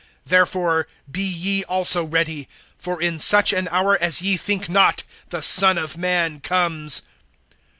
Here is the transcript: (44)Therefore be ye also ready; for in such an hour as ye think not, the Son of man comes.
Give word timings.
(44)Therefore 0.27 0.85
be 1.11 1.21
ye 1.21 1.63
also 1.65 2.03
ready; 2.03 2.47
for 2.75 2.99
in 2.99 3.19
such 3.19 3.53
an 3.53 3.67
hour 3.69 3.95
as 4.01 4.19
ye 4.19 4.35
think 4.35 4.67
not, 4.67 5.03
the 5.29 5.43
Son 5.43 5.77
of 5.77 5.95
man 5.95 6.39
comes. 6.39 7.03